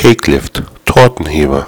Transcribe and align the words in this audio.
Cakelift, 0.00 0.62
Tortenheber. 0.86 1.66